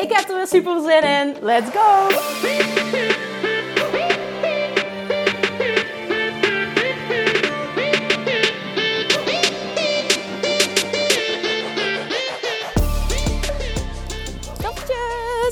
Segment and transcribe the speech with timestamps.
[0.00, 1.36] Ik heb er weer super zin in.
[1.44, 2.08] Let's go!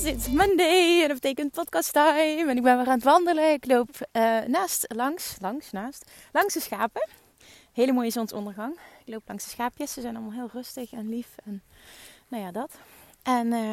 [0.05, 2.45] It's Monday en dat betekent podcast time.
[2.49, 3.53] En ik ben weer aan het wandelen.
[3.53, 7.09] Ik loop uh, naast, langs, langs, naast, langs de schapen.
[7.73, 8.79] Hele mooie zonsondergang.
[9.05, 9.93] Ik loop langs de schaapjes.
[9.93, 11.29] Ze zijn allemaal heel rustig en lief.
[11.45, 11.63] En
[12.29, 12.79] nou ja, dat.
[13.23, 13.71] En uh,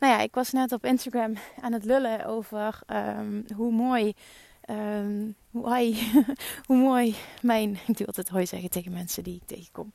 [0.00, 4.14] nou ja, ik was net op Instagram aan het lullen over um, hoe mooi.
[4.70, 5.96] Um, hoe,
[6.66, 7.78] hoe mooi mijn.
[7.86, 9.90] Ik doe altijd hoi zeggen tegen mensen die ik tegenkom.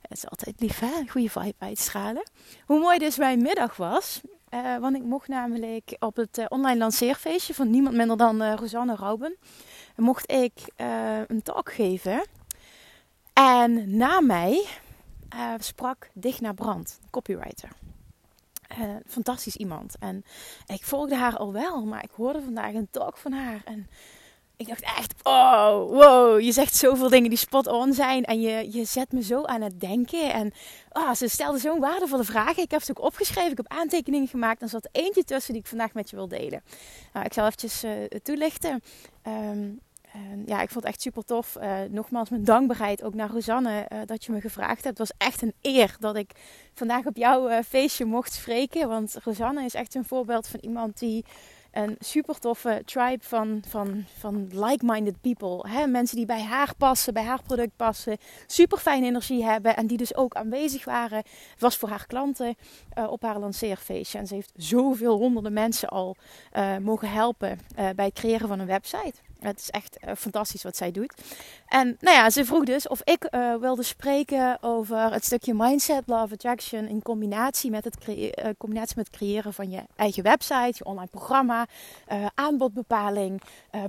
[0.00, 1.06] Het is altijd lief, hè?
[1.08, 2.30] Goede vibe uitstralen.
[2.66, 4.20] Hoe mooi dus mijn middag was.
[4.50, 8.54] Uh, want ik mocht namelijk op het uh, online lanceerfeestje van niemand minder dan uh,
[8.54, 9.36] Rosanne Rauben.
[9.96, 10.52] Mocht ik
[11.26, 12.26] een talk geven.
[13.32, 14.66] En na mij
[15.58, 17.68] sprak Digna Brand, copywriter.
[18.80, 19.94] Uh, fantastisch iemand.
[19.98, 20.24] En
[20.66, 23.62] ik volgde haar al wel, maar ik hoorde vandaag een talk van haar.
[23.64, 23.88] En
[24.56, 28.24] ik dacht echt, oh, wow, je zegt zoveel dingen die spot on zijn.
[28.24, 30.32] En je, je zet me zo aan het denken.
[30.32, 30.52] En
[30.92, 32.62] oh, ze stelde zo'n waardevolle vragen.
[32.62, 34.60] Ik heb ze ook opgeschreven, ik heb aantekeningen gemaakt.
[34.60, 36.62] En er zat eentje tussen die ik vandaag met je wil delen.
[37.12, 38.82] Nou, ik zal eventjes uh, toelichten.
[39.26, 39.80] Um,
[40.46, 41.56] ja, ik vond het echt super tof.
[41.60, 44.98] Uh, nogmaals, mijn dankbaarheid ook naar Rosanne uh, dat je me gevraagd hebt.
[44.98, 46.30] Het was echt een eer dat ik
[46.74, 48.88] vandaag op jouw feestje mocht spreken.
[48.88, 51.24] Want Rosanne is echt een voorbeeld van iemand die
[51.72, 55.70] een super toffe tribe van, van, van like-minded people.
[55.70, 55.86] Hè?
[55.86, 58.16] Mensen die bij haar passen, bij haar product passen.
[58.46, 59.76] Super fijne energie hebben.
[59.76, 61.22] En die dus ook aanwezig waren.
[61.58, 62.54] Was voor haar klanten
[63.08, 64.18] op haar lanceerfeestje.
[64.18, 66.16] En ze heeft zoveel honderden mensen al
[66.80, 69.14] mogen helpen bij het creëren van een website.
[69.44, 71.14] Het is echt uh, fantastisch wat zij doet.
[71.66, 76.02] En nou ja, ze vroeg dus of ik uh, wilde spreken over het stukje mindset,
[76.06, 78.26] love attraction in combinatie met het, uh,
[78.58, 81.66] combinatie met het creëren van je eigen website, je online programma,
[82.34, 83.40] aanbodbepaling,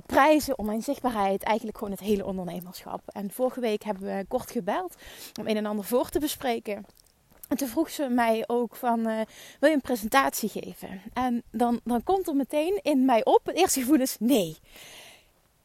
[0.06, 3.00] prijzen, online zichtbaarheid, eigenlijk gewoon het hele ondernemerschap.
[3.06, 4.94] En vorige week hebben we kort gebeld
[5.40, 6.86] om een en ander voor te bespreken.
[7.48, 9.02] En toen vroeg ze mij ook van,
[9.60, 11.02] wil je een presentatie geven?
[11.12, 14.56] En dan, dan komt er meteen in mij op, het eerste gevoel is nee.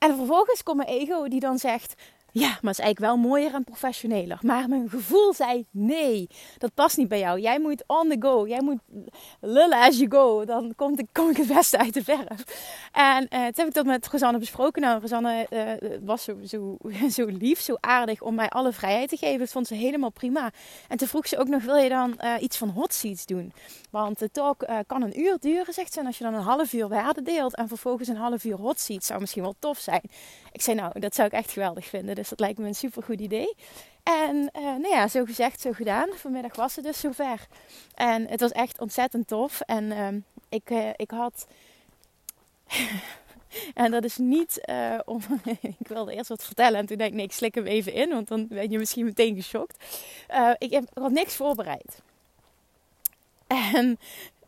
[0.04, 1.94] En vervolgens komt mijn ego die dan zegt:
[2.34, 4.40] ja, maar het is eigenlijk wel mooier en professioneler.
[4.42, 6.28] Maar mijn gevoel zei nee,
[6.58, 7.40] dat past niet bij jou.
[7.40, 8.48] Jij moet on the go.
[8.48, 8.80] Jij moet
[9.40, 10.46] lullen as you go.
[10.46, 12.44] Dan kom ik, kom ik het beste uit de verf.
[12.92, 14.82] En uh, toen heb ik dat met Rosanne besproken.
[14.82, 16.78] Nou, Rosanne uh, was zo, zo,
[17.18, 19.40] zo lief, zo aardig om mij alle vrijheid te geven.
[19.40, 20.52] Dat vond ze helemaal prima.
[20.88, 23.54] En toen vroeg ze ook nog, wil je dan uh, iets van hot seats doen?
[23.90, 26.00] Want de talk kan een uur duren, zegt ze.
[26.00, 28.80] En als je dan een half uur waarde deelt en vervolgens een half uur hot
[28.80, 30.02] seats, zou misschien wel tof zijn.
[30.52, 32.16] Ik zei, nou, dat zou ik echt geweldig vinden.
[32.22, 33.56] Dus dat lijkt me een super goed idee.
[34.04, 36.08] En uh, nou ja, zo gezegd, zo gedaan.
[36.16, 37.48] Vanmiddag was het dus zover.
[37.96, 39.62] En het was echt ontzettend tof.
[39.62, 40.08] En uh,
[40.50, 41.48] ik, uh, ik had.
[43.74, 45.22] en dat is niet uh, om.
[45.80, 48.10] ik wilde eerst wat vertellen en toen dacht ik: nee, ik slik hem even in,
[48.10, 49.84] want dan ben je misschien meteen geschokt.
[50.58, 52.02] ik, heb, had niks voorbereid.
[53.48, 54.00] En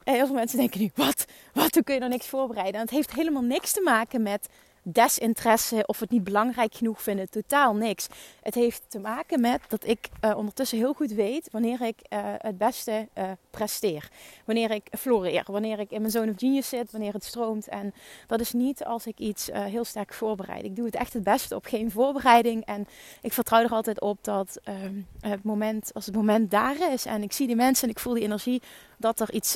[0.04, 1.26] heel veel mensen denken nu: wat?
[1.54, 1.74] Wat?
[1.74, 2.74] Hoe kun je dan niks voorbereiden?
[2.74, 4.48] En het heeft helemaal niks te maken met
[4.84, 7.30] desinteresse of het niet belangrijk genoeg vinden.
[7.30, 8.08] Totaal niks.
[8.42, 12.20] Het heeft te maken met dat ik uh, ondertussen heel goed weet wanneer ik uh,
[12.38, 14.10] het beste uh, presteer.
[14.46, 15.44] Wanneer ik floreer.
[15.46, 16.92] Wanneer ik in mijn zone of genius zit.
[16.92, 17.68] Wanneer het stroomt.
[17.68, 17.94] En
[18.28, 20.64] dat is niet als ik iets heel sterk voorbereid.
[20.64, 22.66] Ik doe het echt het beste op geen voorbereiding.
[22.66, 22.88] En
[23.22, 27.06] ik vertrouw er altijd op dat ehm, het moment, als het moment daar is.
[27.06, 28.62] En ik zie die mensen en ik voel die energie.
[28.98, 29.56] Dat er iets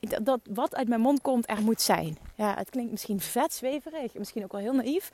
[0.00, 2.18] dat wat uit mijn mond komt er moet zijn.
[2.34, 5.10] Ja, het klinkt misschien vet zweverig, misschien ook wel heel naïef.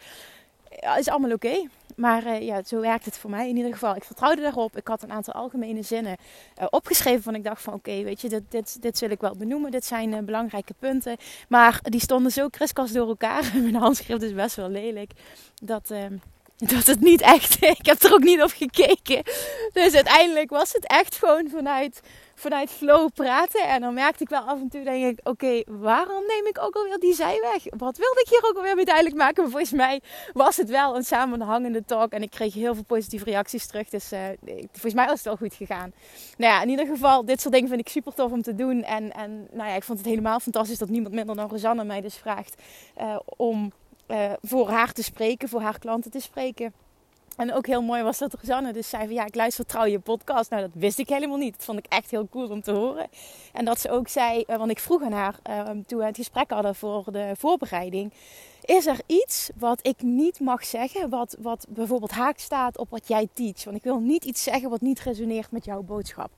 [0.99, 1.69] Is allemaal oké.
[1.97, 3.97] Maar uh, ja, zo werkt het voor mij in ieder geval.
[3.97, 4.77] Ik vertrouwde daarop.
[4.77, 6.17] Ik had een aantal algemene zinnen
[6.61, 9.37] uh, opgeschreven van ik dacht van oké, weet je, dit, dit, dit zul ik wel
[9.37, 9.71] benoemen.
[9.71, 11.17] Dit zijn uh, belangrijke punten.
[11.49, 13.53] Maar die stonden zo kriskast door elkaar.
[13.63, 15.11] Mijn handschrift is best wel lelijk.
[15.63, 16.17] Dat, ehm,
[16.75, 17.63] dat het niet echt.
[17.81, 19.23] ik heb er ook niet op gekeken.
[19.73, 22.01] Dus uiteindelijk was het echt gewoon vanuit
[22.39, 23.69] vanuit flow praten.
[23.69, 26.75] En dan merkte ik wel af en toe, denk ik, oké, waarom neem ik ook
[26.75, 27.63] alweer die zijweg?
[27.77, 29.51] Wat wilde ik hier ook alweer mee duidelijk maken?
[29.51, 30.01] Volgens mij
[30.33, 32.13] was het wel een samenhangende talk.
[32.13, 33.89] En ik kreeg heel veel positieve reacties terug.
[33.89, 34.21] Dus uh,
[34.73, 35.93] volgens mij was het wel goed gegaan.
[36.37, 38.83] Nou ja, in ieder geval, dit soort dingen vind ik super tof om te doen.
[38.83, 42.01] En, en nou ja, ik vond het helemaal fantastisch dat niemand minder dan Rosanne mij
[42.01, 42.63] dus vraagt
[43.01, 43.73] uh, om
[44.09, 46.73] uh, voor haar te spreken, voor haar klanten te spreken.
[47.37, 49.99] En ook heel mooi was dat Rosanne dus zei van ja, ik luister trouw je
[49.99, 50.51] podcast.
[50.51, 51.57] Nou, dat wist ik helemaal niet.
[51.57, 53.09] Dat vond ik echt heel cool om te horen.
[53.53, 56.17] En dat ze ook zei, uh, want ik vroeg aan haar uh, toen we het
[56.17, 58.13] gesprek hadden voor de voorbereiding.
[58.65, 63.09] Is er iets wat ik niet mag zeggen, wat, wat bijvoorbeeld haak staat op wat
[63.09, 63.65] jij teach?
[63.65, 66.31] Want ik wil niet iets zeggen wat niet resoneert met jouw boodschap.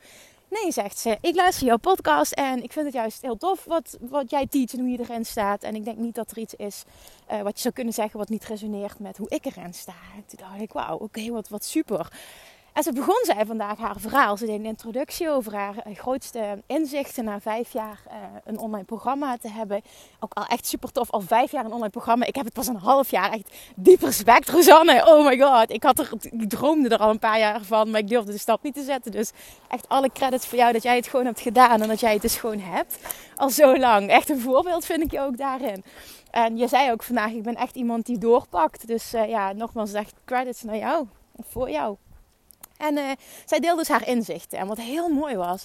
[0.50, 1.18] Nee, zegt ze.
[1.20, 4.72] Ik luister jouw podcast en ik vind het juist heel tof wat, wat jij teach
[4.72, 5.62] en hoe je erin staat.
[5.62, 6.84] En ik denk niet dat er iets is
[7.30, 9.94] uh, wat je zou kunnen zeggen wat niet resoneert met hoe ik erin sta.
[10.16, 12.12] En toen dacht ik, wauw, oké, wat, wat super.
[12.78, 14.36] En ze begon zij vandaag haar verhaal.
[14.36, 18.14] Ze deed een introductie over haar eh, grootste inzichten na vijf jaar uh,
[18.44, 19.82] een online programma te hebben.
[20.20, 22.26] Ook al echt super tof, al vijf jaar een online programma.
[22.26, 23.32] Ik heb het pas een half jaar.
[23.32, 25.06] Echt diep respect, Rosanne.
[25.06, 25.70] Oh my god.
[25.70, 26.10] Ik, had er,
[26.48, 29.12] droomde er al een paar jaar van, maar ik durfde de stap niet te zetten.
[29.12, 29.30] Dus
[29.68, 32.22] echt alle credits voor jou dat jij het gewoon hebt gedaan en dat jij het
[32.22, 32.98] dus gewoon hebt.
[33.36, 34.08] Al zo lang.
[34.08, 35.84] Echt een voorbeeld vind ik je ook daarin.
[36.30, 38.86] En je zei ook vandaag, ik ben echt iemand die doorpakt.
[38.86, 41.06] Dus uh, ja, nogmaals, echt credits naar jou.
[41.48, 41.96] Voor jou.
[42.78, 43.10] En uh,
[43.44, 44.58] zij deelde dus haar inzichten.
[44.58, 45.64] En wat heel mooi was,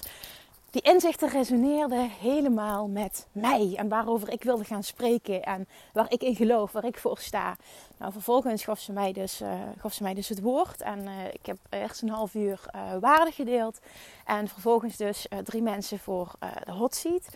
[0.74, 3.74] die inzichten resoneerden helemaal met mij.
[3.76, 5.42] En waarover ik wilde gaan spreken.
[5.42, 7.56] En waar ik in geloof, waar ik voor sta.
[7.98, 10.80] Nou, vervolgens gaf ze mij dus, uh, gaf ze mij dus het woord.
[10.82, 12.60] En uh, ik heb eerst een half uur
[13.00, 13.78] waarde gedeeld.
[14.24, 16.32] En vervolgens dus drie mensen voor
[16.64, 17.28] de hot seat.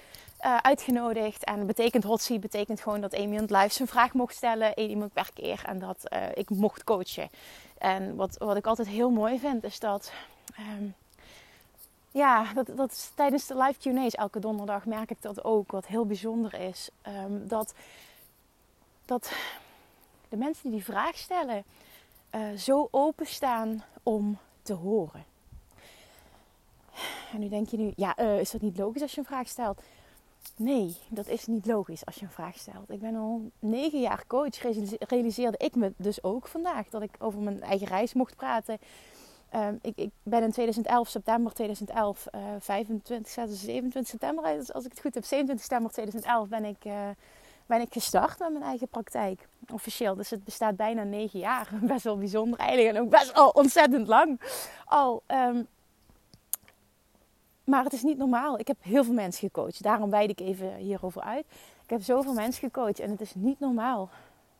[0.62, 1.44] uitgenodigd.
[1.44, 4.74] En betekent hot seat betekent gewoon dat één iemand live zijn vraag mocht stellen.
[4.74, 5.62] één iemand per keer.
[5.66, 7.28] En dat ik mocht coachen.
[7.78, 10.12] En wat, wat ik altijd heel mooi vind, is dat.
[10.78, 10.94] Um,
[12.10, 15.70] ja, dat, dat tijdens de live QA's elke donderdag merk ik dat ook.
[15.70, 16.90] Wat heel bijzonder is.
[17.06, 17.74] Um, dat,
[19.04, 19.32] dat
[20.28, 21.64] de mensen die die vraag stellen.
[22.34, 25.24] Uh, zo openstaan om te horen.
[27.32, 29.48] En nu denk je nu, ja, uh, is dat niet logisch als je een vraag
[29.48, 29.80] stelt?
[30.56, 32.90] Nee, dat is niet logisch als je een vraag stelt.
[32.90, 34.58] Ik ben al negen jaar coach.
[34.98, 38.78] Realiseerde ik me dus ook vandaag dat ik over mijn eigen reis mocht praten.
[39.54, 45.00] Um, ik, ik, ben in 2011, september 2011, uh, 25, 27 september, als ik het
[45.00, 47.08] goed heb, 27 september 2011 ben ik, uh,
[47.66, 49.48] ben ik gestart met mijn eigen praktijk.
[49.72, 50.14] Officieel.
[50.14, 51.68] Dus het bestaat bijna negen jaar.
[51.82, 54.40] Best wel bijzonder eigenlijk en ook best wel ontzettend lang
[54.84, 55.22] al.
[55.26, 55.66] Um,
[57.68, 58.58] maar het is niet normaal.
[58.58, 59.82] Ik heb heel veel mensen gecoacht.
[59.82, 61.44] Daarom wijd ik even hierover uit.
[61.82, 64.08] Ik heb zoveel mensen gecoacht en het is niet normaal.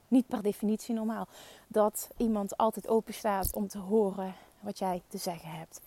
[0.09, 1.27] Niet per definitie normaal.
[1.69, 5.81] Dat iemand altijd open staat om te horen wat jij te zeggen hebt.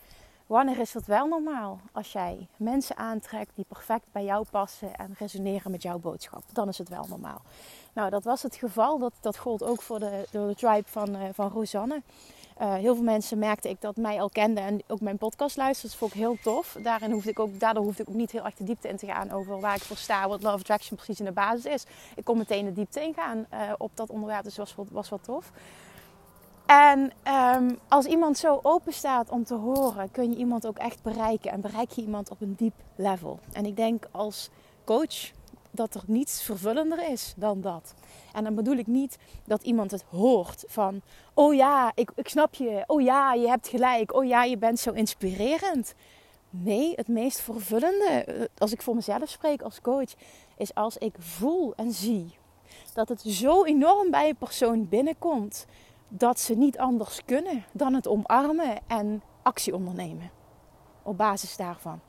[0.46, 1.80] Wanneer is dat wel normaal?
[1.92, 6.42] Als jij mensen aantrekt die perfect bij jou passen en resoneren met jouw boodschap.
[6.52, 7.42] Dan is het wel normaal.
[7.92, 8.98] Nou, dat was het geval.
[8.98, 12.02] Dat, dat gold ook voor de, de tribe van, uh, van Rosanne.
[12.60, 15.90] Uh, heel veel mensen merkte ik dat mij al kenden en ook mijn podcast luisteren.
[15.90, 16.76] Dat vond ik heel tof.
[16.82, 19.06] Daarin hoefde ik ook, daardoor hoefde ik ook niet heel erg de diepte in te
[19.06, 21.84] gaan over waar ik voor sta, wat Love Attraction precies in de basis is.
[22.14, 25.52] Ik kon meteen de diepte ingaan uh, op dat onderwerp, dus was, was wel tof.
[26.66, 27.12] En
[27.56, 31.50] um, als iemand zo open staat om te horen, kun je iemand ook echt bereiken.
[31.50, 33.38] En bereik je iemand op een diep level.
[33.52, 34.50] En ik denk als
[34.84, 35.30] coach
[35.72, 37.94] dat er niets vervullender is dan dat.
[38.32, 41.00] En dan bedoel ik niet dat iemand het hoort van,
[41.34, 44.78] oh ja, ik, ik snap je, oh ja, je hebt gelijk, oh ja, je bent
[44.78, 45.94] zo inspirerend.
[46.50, 50.14] Nee, het meest vervullende, eh, als ik voor mezelf spreek als coach,
[50.56, 52.40] is als ik voel en zie
[52.94, 55.66] dat het zo enorm bij een persoon binnenkomt
[56.08, 60.30] dat ze niet anders kunnen dan het omarmen en actie ondernemen.
[61.02, 62.00] Op basis daarvan.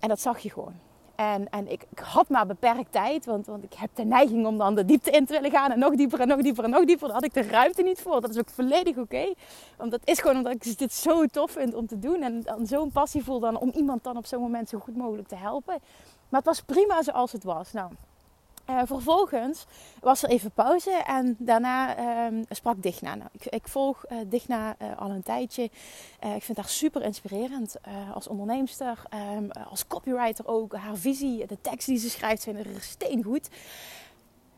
[0.00, 0.85] En dat zag je gewoon.
[1.16, 4.74] En, en ik, had maar beperkt tijd, want, want ik heb de neiging om dan
[4.74, 5.70] de diepte in te willen gaan.
[5.70, 7.06] En nog dieper en nog dieper en nog dieper.
[7.06, 8.20] Daar had ik de ruimte niet voor.
[8.20, 9.00] Dat is ook volledig oké.
[9.00, 9.34] Okay.
[9.76, 12.22] Want dat is gewoon omdat ik dit zo tof vind om te doen.
[12.22, 15.28] En dan zo'n passie voel dan om iemand dan op zo'n moment zo goed mogelijk
[15.28, 15.74] te helpen.
[16.28, 17.72] Maar het was prima zoals het was.
[17.72, 17.90] Nou,
[18.70, 19.66] uh, vervolgens
[20.00, 21.98] was er even pauze en daarna
[22.30, 23.14] uh, sprak Digna.
[23.14, 25.62] Nou, ik, ik volg uh, Digna uh, al een tijdje.
[26.34, 27.76] ik vind haar super inspirerend
[28.14, 30.74] als onderneemster, ehm, als copywriter ook.
[30.74, 33.48] Haar visie, de tekst die ze schrijft zijn er steengoed.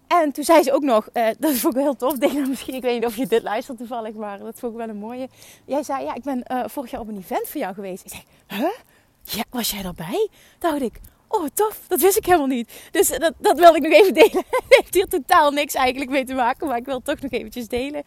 [0.07, 2.95] En toen zei ze ook nog, dat vond ik heel tof, Digna, misschien, ik weet
[2.95, 5.29] niet of je dit luistert toevallig, maar dat vond ik wel een mooie.
[5.65, 8.05] Jij zei, ja, ik ben vorig jaar op een event voor jou geweest.
[8.05, 8.71] Ik zei, huh?
[9.23, 10.29] Ja, was jij erbij?
[10.59, 11.81] Dacht ik, Oh, tof.
[11.89, 12.89] Dat wist ik helemaal niet.
[12.91, 14.31] Dus dat, dat wilde ik nog even delen.
[14.51, 16.67] Het heeft hier totaal niks eigenlijk mee te maken.
[16.67, 18.03] Maar ik wil het toch nog eventjes delen.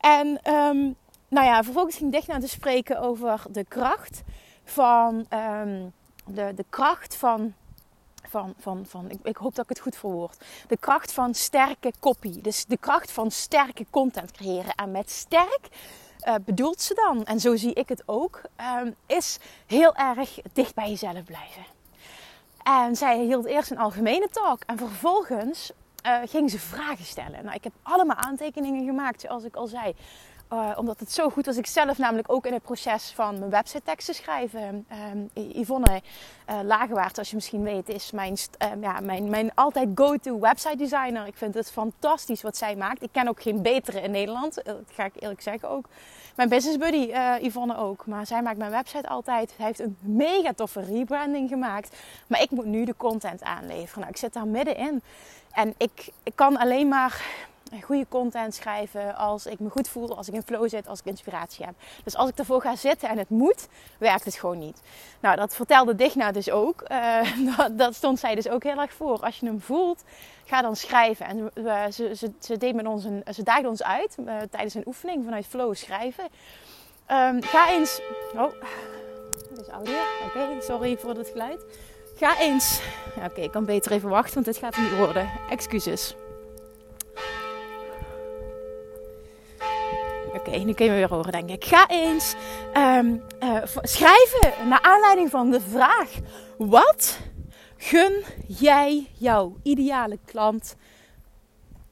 [0.00, 0.96] En um,
[1.28, 4.22] nou ja, vervolgens ging Digna te spreken over de kracht
[4.64, 5.84] van ehm,
[6.26, 7.54] de, de kracht van
[8.28, 10.44] van, van, van ik, ik, hoop dat ik het goed verwoord.
[10.66, 12.40] De kracht van sterke copy.
[12.40, 14.74] Dus de kracht van sterke content creëren.
[14.74, 15.68] En met sterk
[16.26, 18.40] uh, bedoelt ze dan, en zo zie ik het ook,
[18.82, 21.77] um, is heel erg dicht bij jezelf blijven.
[22.68, 25.72] En zij hield eerst een algemene talk en vervolgens
[26.06, 27.44] uh, ging ze vragen stellen.
[27.44, 29.94] Nou, ik heb allemaal aantekeningen gemaakt, zoals ik al zei.
[30.52, 31.56] Uh, omdat het zo goed was.
[31.56, 34.86] Ik zelf namelijk ook in het proces van mijn website teksten schrijven.
[35.34, 36.02] Uh, Yvonne
[36.50, 40.76] uh, Lagewaard, als je misschien weet, is mijn, ehm, ja, mijn, mijn altijd go-to website
[40.76, 41.26] designer.
[41.26, 43.02] Ik vind het fantastisch wat zij maakt.
[43.02, 44.54] Ik ken ook geen betere in Nederland.
[44.64, 45.86] Dat ga ik eerlijk zeggen ook.
[46.38, 48.06] Mijn business buddy Yvonne ook.
[48.06, 49.54] Maar zij maakt mijn website altijd.
[49.56, 51.96] Hij heeft een mega toffe rebranding gemaakt.
[52.26, 53.98] Maar ik moet nu de content aanleveren.
[54.00, 55.02] Nou, ik zit daar middenin.
[55.52, 57.22] En ik, ik kan alleen maar
[57.82, 61.04] goede content schrijven als ik me goed voel, als ik in flow zit, als ik
[61.04, 61.74] inspiratie heb.
[62.04, 64.80] Dus als ik ervoor ga zitten en het moet, werkt het gewoon niet.
[65.20, 66.82] Nou, dat vertelde Digna dus ook.
[66.98, 69.20] Uh, dat, stond zij dus ook heel erg voor.
[69.20, 70.04] Als je hem voelt,
[70.44, 71.26] ga dan schrijven.
[71.26, 71.50] En
[71.92, 75.24] ze, ze, ze, deed met ons een, ze daagde ons uit uh, tijdens een oefening
[75.24, 76.24] vanuit flow schrijven.
[77.10, 78.00] Um, ga eens.
[78.34, 78.52] Oh,
[79.48, 79.94] dit is audio.
[80.26, 81.64] Oké, sorry voor het geluid.
[82.16, 82.80] Ga eens.
[83.24, 85.30] Oké, ik kan beter even wachten, want dit gaat niet worden.
[85.50, 86.14] Excuses.
[90.38, 91.64] Oké, nu kun je me weer horen, denk ik.
[91.64, 92.34] Ga eens
[92.76, 96.10] um, uh, schrijven naar aanleiding van de vraag:
[96.58, 97.18] wat
[97.76, 100.76] gun jij jouw ideale klant?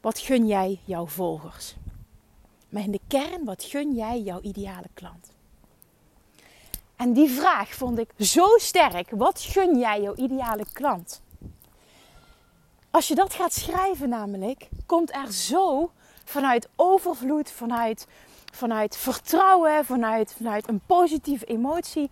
[0.00, 1.76] Wat gun jij jouw volgers?
[2.68, 5.32] Maar in de kern, wat gun jij jouw ideale klant?
[6.96, 9.10] En die vraag vond ik zo sterk.
[9.10, 11.22] Wat gun jij jouw ideale klant?
[12.90, 15.90] Als je dat gaat schrijven, namelijk, komt er zo
[16.24, 18.06] vanuit overvloed, vanuit
[18.56, 20.34] vanuit vertrouwen, vanuit,
[20.68, 22.10] een positieve emotie,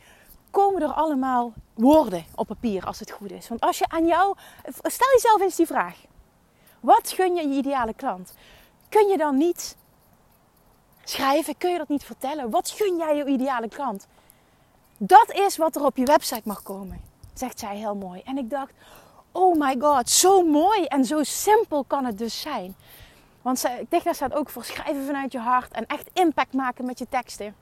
[0.51, 3.49] komen er allemaal woorden op papier als het goed is.
[3.49, 4.37] Want als je aan jou,
[4.83, 5.97] stel jezelf eens die vraag:
[6.81, 8.35] wat gun je je ideale klant?
[8.89, 9.77] Kun je dan niet
[11.05, 11.57] schrijven?
[11.57, 12.51] Kun je dat niet vertellen?
[12.51, 14.07] Wat gun jij je ideale klant?
[14.99, 17.01] Dat is wat er op je website mag komen,
[17.35, 18.23] zegt zij heel mooi.
[18.25, 18.73] En ik dacht:
[19.33, 22.77] oh my god, zo mooi en zo simpel kan het dus zijn.
[23.45, 27.07] Want Digna staat ook voor schrijven vanuit je hart en echt impact maken met je
[27.09, 27.55] teksten.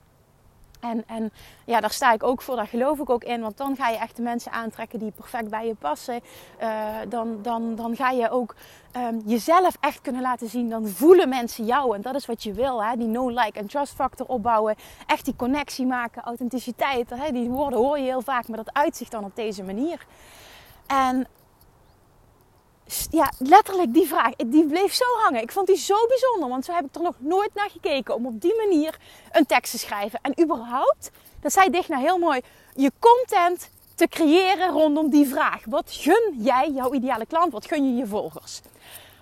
[0.79, 1.31] En, en
[1.65, 3.41] ja, daar sta ik ook voor, daar geloof ik ook in.
[3.41, 6.21] Want dan ga je echt de mensen aantrekken die perfect bij je passen.
[6.61, 8.55] Uh, dan, dan, dan ga je ook
[8.97, 10.69] um, jezelf echt kunnen laten zien.
[10.69, 11.95] Dan voelen mensen jou.
[11.95, 12.83] En dat is wat je wil.
[12.83, 12.95] Hè?
[12.95, 14.75] Die no like en trust factor opbouwen.
[15.05, 17.09] Echt die connectie maken, authenticiteit.
[17.09, 17.31] Hè?
[17.31, 20.05] Die woorden hoor je heel vaak, maar dat uitzicht dan op deze manier.
[20.87, 21.27] En
[23.13, 25.41] ja, letterlijk die vraag, die bleef zo hangen.
[25.41, 28.25] Ik vond die zo bijzonder, want zo heb ik er nog nooit naar gekeken om
[28.25, 28.97] op die manier
[29.31, 30.19] een tekst te schrijven.
[30.21, 32.41] En überhaupt, dat zei Digna heel mooi,
[32.75, 35.65] je content te creëren rondom die vraag.
[35.65, 37.51] Wat gun jij jouw ideale klant?
[37.51, 38.61] Wat gun je je volgers?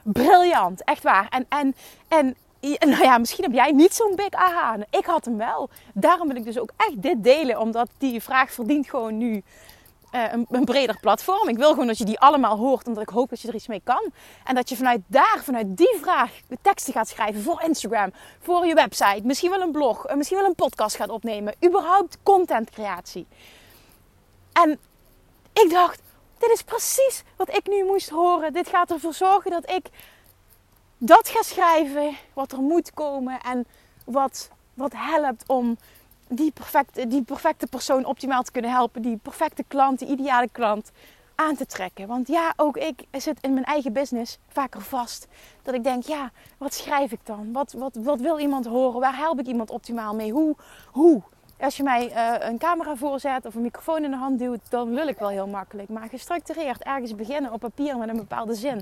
[0.03, 1.27] Briljant, echt waar.
[1.29, 1.75] En, en,
[2.07, 2.35] en
[2.79, 4.77] nou ja, misschien heb jij niet zo'n big aha.
[4.89, 5.69] Ik had hem wel.
[5.93, 9.43] Daarom wil ik dus ook echt dit delen, omdat die vraag verdient gewoon nu
[10.11, 11.49] uh, een, breder platform.
[11.49, 13.67] Ik wil gewoon dat je die allemaal hoort, omdat ik hoop dat je er iets
[13.67, 14.11] mee kan.
[14.43, 18.65] En dat je vanuit daar, vanuit die vraag, de teksten gaat schrijven voor Instagram, voor
[18.65, 21.53] je website, misschien wel een blog, uh, misschien wel een podcast gaat opnemen.
[21.65, 23.27] Überhaupt contentcreatie.
[24.53, 24.79] En
[25.53, 26.01] ik dacht,
[26.37, 28.53] dit is precies wat ik nu moest horen.
[28.53, 29.89] Dit gaat ervoor zorgen dat ik
[30.97, 33.65] dat ga schrijven, wat er moet komen en
[34.05, 35.77] wat, wat helpt om
[36.33, 39.01] die perfecte, die perfecte persoon optimaal te kunnen helpen.
[39.01, 40.91] Die perfecte klant, die ideale klant
[41.35, 42.07] aan te trekken.
[42.07, 45.27] Want ja, ook ik zit in mijn eigen business vaker vast.
[45.61, 47.51] Dat ik denk, ja, wat schrijf ik dan?
[47.51, 48.99] Wat, wat, wat wil iemand horen?
[48.99, 50.31] Waar help ik iemand optimaal mee?
[50.31, 50.55] Hoe?
[50.91, 51.21] Hoe?
[51.59, 54.93] Als je mij uh, een camera voorzet of een microfoon in de hand duwt, dan
[54.93, 55.89] lul ik wel heel makkelijk.
[55.89, 58.81] Maar gestructureerd ergens beginnen op papier met een bepaalde zin.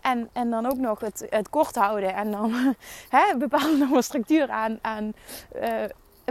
[0.00, 2.14] En, en dan ook nog het, het kort houden.
[2.14, 2.74] En dan
[3.38, 5.12] bepaalde structuur aan, aan
[5.56, 5.70] uh,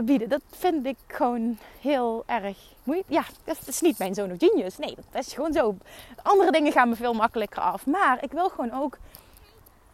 [0.04, 0.28] bieden.
[0.28, 3.08] Dat vind ik gewoon heel erg moeilijk.
[3.10, 4.78] Ja, dat is niet mijn zoon of genius.
[4.78, 5.76] Nee, dat is gewoon zo.
[6.22, 7.86] Andere dingen gaan me veel makkelijker af.
[7.86, 8.98] Maar ik wil gewoon ook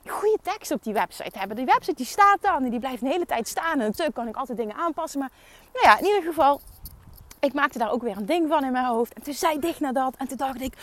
[0.06, 1.56] goede tekst op die website hebben.
[1.56, 3.80] Die website die staat dan en die blijft de hele tijd staan.
[3.80, 5.20] En natuurlijk kan ik altijd dingen aanpassen.
[5.20, 5.30] Maar
[5.72, 6.60] nou ja, in ieder geval,
[7.40, 9.14] ik maakte daar ook weer een ding van in mijn hoofd.
[9.14, 10.14] En toen zei dicht naar dat.
[10.16, 10.74] En toen dacht ik,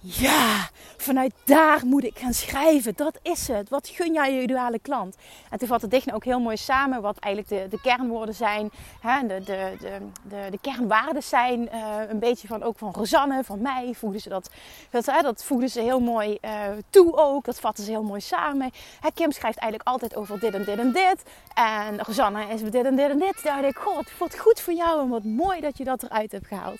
[0.00, 2.92] ja, vanuit daar moet ik gaan schrijven.
[2.96, 3.68] Dat is het.
[3.68, 5.16] Wat gun jij je ideale klant?
[5.50, 8.70] En toen vat het dicht ook heel mooi samen wat eigenlijk de, de kernwoorden zijn.
[9.00, 11.68] Hè, de, de, de, de, de kernwaarden zijn.
[11.74, 13.94] Uh, een beetje van ook van Rosanne, van mij.
[13.94, 14.50] Voegden ze dat,
[14.90, 16.50] dat, dat voegden ze heel mooi uh,
[16.90, 17.44] toe ook.
[17.44, 18.70] Dat vatten ze heel mooi samen.
[19.14, 21.22] Kim schrijft eigenlijk altijd over dit en dit en dit.
[21.54, 23.42] En Rosanne is dit en dit en dit.
[23.42, 25.00] Daar dacht ik, god, wat goed voor jou.
[25.00, 26.78] En wat mooi dat je dat eruit hebt gehaald.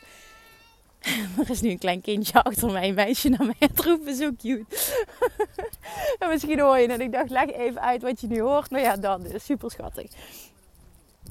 [1.40, 4.14] Er is nu een klein kindje achter mij, een meisje naar mij aan het roepen,
[4.14, 4.64] zo cute.
[6.18, 7.00] en misschien hoor je het.
[7.00, 8.70] Ik dacht, leg even uit wat je nu hoort.
[8.70, 10.10] Nou ja, dat is super schattig.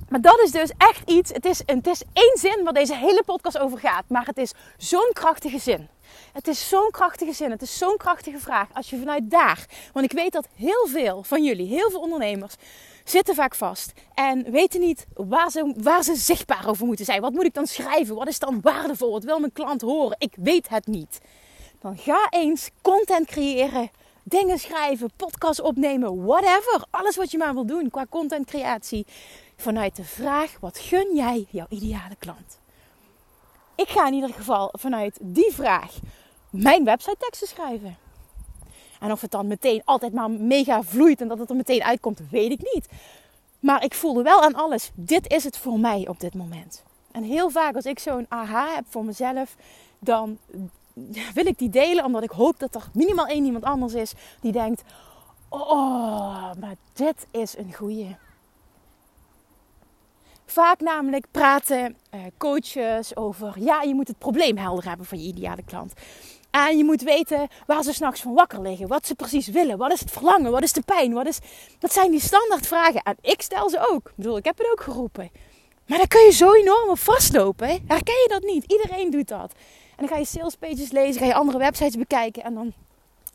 [0.10, 1.32] Maar dat is dus echt iets.
[1.34, 4.04] Het is, het is één zin waar deze hele podcast over gaat.
[4.08, 5.88] Maar het is zo'n krachtige zin.
[6.34, 7.52] Het is zo'n krachtige zin.
[7.52, 8.68] Het is zo'n krachtige vraag.
[8.74, 9.66] Als je vanuit daar.
[9.94, 12.56] Want ik weet dat heel veel van jullie, heel veel ondernemers,
[13.10, 13.94] zitten vaak vast.
[14.14, 17.22] En weten niet waar ze, waar ze zichtbaar over moeten zijn.
[17.22, 18.16] Wat moet ik dan schrijven?
[18.16, 19.12] Wat is dan waardevol?
[19.12, 20.16] Wat wil mijn klant horen?
[20.20, 21.22] Ik weet het niet.
[21.80, 23.90] Dan ga eens content creëren.
[24.24, 26.84] Dingen schrijven, podcast opnemen, whatever.
[26.90, 29.06] Alles wat je maar wil doen qua content creatie.
[29.56, 32.60] Vanuit de vraag: wat gun jij jouw ideale klant?
[33.76, 35.94] Ik ga in ieder geval vanuit die vraag
[36.50, 37.98] mijn website teksten schrijven.
[39.00, 42.22] En of het dan meteen altijd maar mega vloeit en dat het er meteen uitkomt,
[42.32, 42.88] weet ik niet.
[43.60, 46.84] Maar ik voelde wel aan alles, dit is het voor mij op dit moment.
[47.12, 49.56] En heel vaak als ik zo'n aha heb voor mezelf,
[50.00, 50.38] dan
[51.34, 54.52] wil ik die delen omdat ik hoop dat er minimaal één iemand anders is die
[54.52, 54.84] denkt:
[55.50, 58.16] Oh, maar dit is een goeie.
[60.46, 65.28] Vaak namelijk praten uh, coaches over: ja, je moet het probleem helder hebben van je
[65.28, 65.94] ideale klant.
[66.52, 68.88] En je moet weten waar ze s'nachts van wakker liggen.
[68.88, 69.78] Wat ze precies willen.
[69.78, 70.52] Wat is het verlangen?
[70.52, 71.14] Wat is de pijn?
[71.14, 71.40] Wat is...
[71.80, 73.02] Dat zijn die standaardvragen.
[73.02, 74.08] En ik stel ze ook.
[74.10, 75.32] Ik bedoel, ik heb het ook geroepen.
[75.86, 77.68] Maar daar kun je zo enorm op vastlopen.
[77.68, 77.78] Hè?
[77.88, 78.72] Herken je dat niet?
[78.72, 79.52] Iedereen doet dat.
[79.90, 81.22] En dan ga je salespages lezen.
[81.22, 82.44] Ga je andere websites bekijken.
[82.44, 82.74] En dan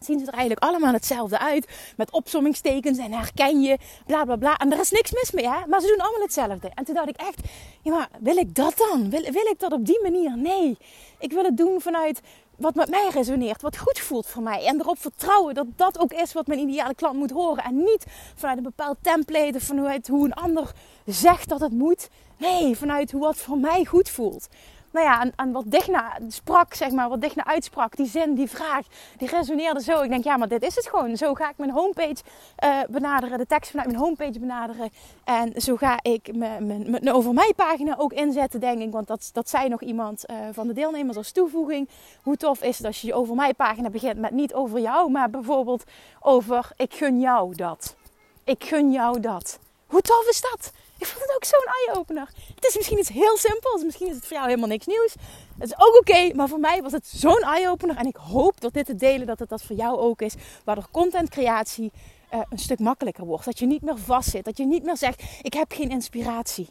[0.04, 1.66] zien ze er eigenlijk allemaal hetzelfde uit.
[1.96, 4.56] Met opzommingstekens en herken je, bla bla bla.
[4.56, 5.66] En er is niks mis mee, hè?
[5.66, 6.70] maar ze doen allemaal hetzelfde.
[6.74, 7.38] En toen dacht ik echt,
[7.82, 9.10] ja maar wil ik dat dan?
[9.10, 10.36] Wil, wil ik dat op die manier?
[10.36, 10.78] Nee,
[11.18, 12.20] ik wil het doen vanuit
[12.56, 14.66] wat met mij resoneert, wat goed voelt voor mij.
[14.66, 17.64] En erop vertrouwen dat dat ook is wat mijn ideale klant moet horen.
[17.64, 20.72] En niet vanuit een bepaald template of vanuit hoe een ander
[21.06, 22.08] zegt dat het moet.
[22.36, 24.48] Nee, vanuit hoe wat voor mij goed voelt
[24.94, 28.86] nou ja, en, wat Digna sprak, zeg maar, wat Digna uitsprak, die zin, die vraag,
[29.16, 30.02] die resoneerde zo.
[30.02, 31.16] Ik denk, ja, maar dit is het gewoon.
[31.16, 32.16] Zo ga ik mijn homepage
[32.64, 34.90] uh, benaderen, de tekst vanuit mijn homepage benaderen.
[35.24, 38.92] En zo ga ik mijn, mijn, mijn over mij pagina ook inzetten, denk ik.
[38.92, 41.88] Want dat, dat zei nog iemand uh, van de deelnemers als toevoeging.
[42.22, 45.10] Hoe tof is het als je je over mij pagina begint met niet over jou,
[45.10, 45.84] maar bijvoorbeeld
[46.20, 47.96] over ik gun jou dat.
[48.44, 49.58] Ik gun jou dat.
[49.86, 50.72] Hoe tof is dat?
[50.98, 52.28] Ik vond het ook zo'n eye-opener.
[52.54, 53.84] Het is misschien iets heel simpels.
[53.84, 55.14] Misschien is het voor jou helemaal niks nieuws.
[55.58, 56.34] Het is ook oké.
[56.34, 57.96] maar voor mij was het zo'n eye-opener.
[57.96, 60.34] En ik hoop dat dit te delen, dat het dat voor jou ook is.
[60.64, 61.92] Waardoor contentcreatie
[62.34, 63.44] uh, een stuk makkelijker wordt.
[63.44, 64.44] Dat je niet meer vastzit.
[64.44, 66.68] Dat je niet meer zegt, ik heb geen inspiratie.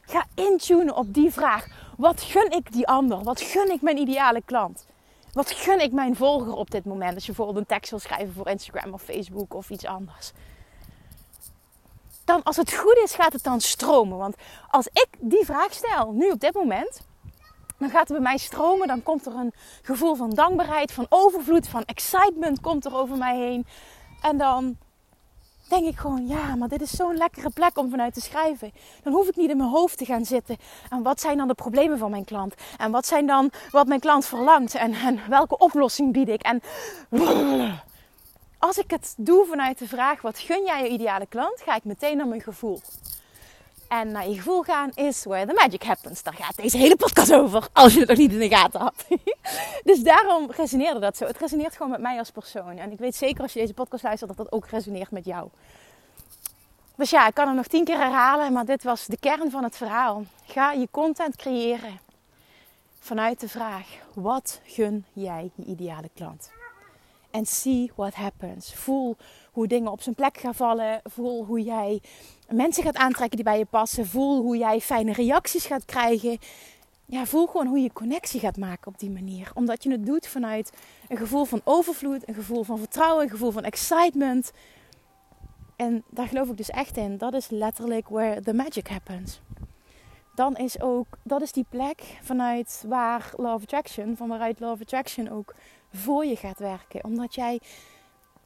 [0.00, 1.66] Ga intunen op die vraag.
[1.96, 3.22] Wat gun ik die ander?
[3.22, 4.86] Wat gun ik mijn ideale klant?
[5.32, 7.14] Wat gun ik mijn volger op dit moment?
[7.14, 10.32] Als je bijvoorbeeld een tekst wil schrijven voor Instagram of Facebook of iets anders
[12.24, 14.18] dan als het goed is, gaat het dan stromen.
[14.18, 14.36] Want
[14.70, 17.00] als ik die vraag stel, nu op dit moment,
[17.78, 18.86] dan gaat het bij mij stromen.
[18.86, 23.36] Dan komt er een gevoel van dankbaarheid, van overvloed, van excitement komt er over mij
[23.36, 23.66] heen.
[24.20, 24.76] En dan
[25.68, 28.72] denk ik gewoon, ja, maar dit is zo'n lekkere plek om vanuit te schrijven.
[29.02, 30.56] Dan hoef ik niet in mijn hoofd te gaan zitten.
[30.90, 32.54] En wat zijn dan de problemen van mijn klant?
[32.76, 34.74] En wat zijn dan wat mijn klant verlangt?
[34.74, 36.42] En, en welke oplossing bied ik?
[36.42, 36.60] En
[38.64, 41.60] als ik het doe vanuit de vraag: wat gun jij je ideale klant?
[41.60, 42.80] Ga ik meteen naar mijn gevoel.
[43.88, 46.22] En naar je gevoel gaan is where the magic happens.
[46.22, 49.04] Daar gaat deze hele podcast over, als je het nog niet in de gaten had.
[49.84, 51.26] dus daarom resoneerde dat zo.
[51.26, 52.78] Het resoneert gewoon met mij als persoon.
[52.78, 55.48] En ik weet zeker als je deze podcast luistert dat dat ook resoneert met jou.
[56.96, 59.64] Dus ja, ik kan het nog tien keer herhalen, maar dit was de kern van
[59.64, 60.24] het verhaal.
[60.46, 62.00] Ga je content creëren
[62.98, 66.50] vanuit de vraag: wat gun jij je ideale klant?
[67.34, 68.74] En see what happens.
[68.74, 69.16] Voel
[69.52, 71.00] hoe dingen op zijn plek gaan vallen.
[71.04, 72.02] Voel hoe jij
[72.48, 74.06] mensen gaat aantrekken die bij je passen.
[74.06, 76.38] Voel hoe jij fijne reacties gaat krijgen.
[77.06, 79.50] Ja, voel gewoon hoe je connectie gaat maken op die manier.
[79.54, 80.72] Omdat je het doet vanuit
[81.08, 84.52] een gevoel van overvloed, een gevoel van vertrouwen, een gevoel van excitement.
[85.76, 87.18] En daar geloof ik dus echt in.
[87.18, 89.40] Dat is letterlijk where the magic happens.
[90.34, 95.30] Dan is ook, dat is die plek vanuit waar Love Attraction, van waaruit Love Attraction
[95.30, 95.54] ook
[95.96, 97.04] voor je gaat werken.
[97.04, 97.60] Omdat jij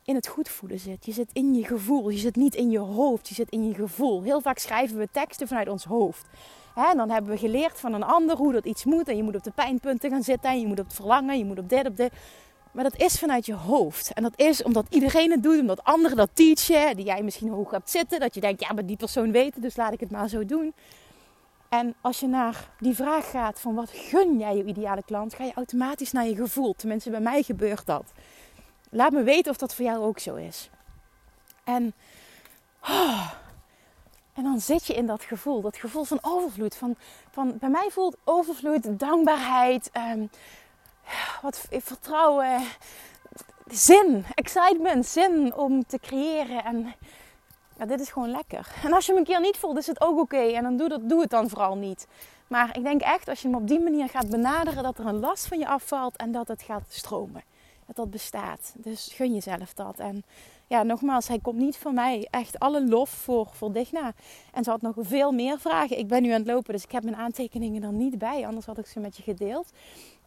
[0.05, 1.07] in het goed voelen zit.
[1.07, 2.09] Je zit in je gevoel.
[2.09, 3.29] Je zit niet in je hoofd.
[3.29, 4.23] Je zit in je gevoel.
[4.23, 6.27] Heel vaak schrijven we teksten vanuit ons hoofd.
[6.75, 9.09] en dan hebben we geleerd van een ander hoe dat iets moet.
[9.09, 10.51] En je moet op de pijnpunten gaan zitten.
[10.51, 11.39] En je moet op het verlangen.
[11.39, 12.13] Je moet op dit, op dit.
[12.73, 14.13] Maar dat is vanuit je hoofd.
[14.13, 17.71] En dat is omdat iedereen het doet, omdat anderen dat teachen, die jij misschien hoog
[17.71, 18.21] hebt zitten.
[18.21, 20.45] Dat je denkt, ja, maar die persoon weet het, dus laat ik het maar zo
[20.45, 20.75] doen.
[21.69, 25.45] En als je naar die vraag gaat van wat gun jij je ideale klant, ga
[25.45, 26.75] je automatisch naar je gevoel.
[26.75, 28.13] Tenminste, bij mij gebeurt dat.
[28.91, 30.71] Laat me weten of dat voor jou ook zo is.
[31.65, 31.95] En,
[32.83, 33.33] oh,
[34.33, 36.77] en dan zit je in dat gevoel, dat gevoel van overvloed.
[36.77, 36.97] Van,
[37.31, 40.31] van, bij mij voelt overvloed dankbaarheid, um,
[41.43, 42.63] wat vertrouwen,
[43.67, 46.65] zin, excitement, zin om te creëren.
[46.65, 46.95] En
[47.79, 48.73] ja, dit is gewoon lekker.
[48.85, 50.37] En als je hem een keer niet voelt, is het ook oké.
[50.53, 52.07] En dan doe, dat, doe het dan vooral niet.
[52.47, 55.21] Maar ik denk echt, als je hem op die manier gaat benaderen, dat er een
[55.21, 57.43] last van je afvalt en dat het gaat stromen.
[57.87, 58.75] Dat dat bestaat.
[58.77, 59.99] Dus gun jezelf dat.
[59.99, 60.25] En
[60.67, 62.29] ja, nogmaals, hij komt niet van mij.
[62.31, 64.13] Echt alle lof voor, voor Digna.
[64.53, 65.99] En ze had nog veel meer vragen.
[65.99, 68.47] Ik ben nu aan het lopen, dus ik heb mijn aantekeningen er niet bij.
[68.47, 69.71] Anders had ik ze met je gedeeld.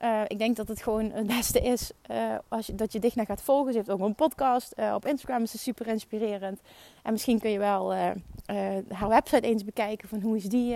[0.03, 3.25] Uh, ik denk dat het gewoon het beste is uh, als je, dat je Digna
[3.25, 3.71] gaat volgen.
[3.71, 4.73] Ze heeft ook een podcast.
[4.75, 6.59] Uh, op Instagram is ze super inspirerend.
[7.03, 7.93] En misschien kun je wel
[8.89, 10.09] haar website eens bekijken.
[10.09, 10.75] Van hoe is die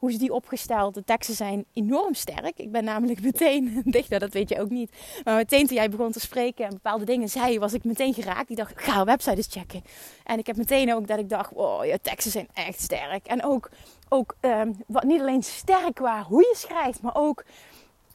[0.00, 0.94] hoe is die opgesteld?
[0.94, 2.58] De teksten zijn enorm sterk.
[2.58, 4.92] Ik ben namelijk meteen, dicht, dat weet je ook niet.
[5.24, 8.50] Maar meteen toen jij begon te spreken en bepaalde dingen zei, was ik meteen geraakt.
[8.50, 9.82] Ik dacht, ga haar website eens checken.
[10.24, 13.26] En ik heb meteen ook dat ik dacht, wow, je teksten zijn echt sterk.
[13.26, 13.70] En ook,
[14.08, 17.44] ook um, wat, niet alleen sterk qua hoe je schrijft, maar ook,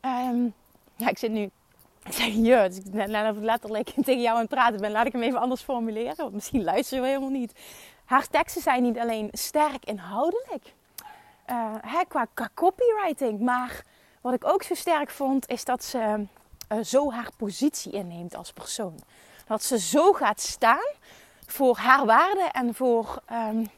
[0.06, 0.54] um,
[0.96, 1.41] ja, ik zit nu
[2.06, 5.22] ik zeg je, dus ik letterlijk tegen jou aan het praten ben, laat ik hem
[5.22, 6.15] even anders formuleren.
[6.15, 7.60] Want misschien luister je helemaal niet.
[8.06, 10.74] Haar teksten zijn niet alleen sterk inhoudelijk,
[11.50, 13.39] uh, hè, qua, copywriting.
[13.39, 13.84] Maar
[14.22, 16.26] wat ik ook zo sterk vond, is dat ze
[16.72, 19.00] uh, zo haar positie inneemt als persoon.
[19.48, 20.94] Dat ze zo gaat staan
[21.46, 23.70] voor haar waarde en voor um,